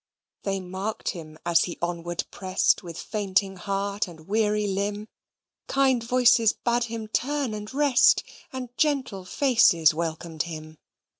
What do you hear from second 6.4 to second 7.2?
bade him